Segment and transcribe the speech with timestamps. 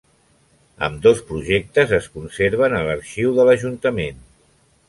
[0.87, 4.27] Ambdós projectes es conserven a l'arxiu de l'Ajuntament.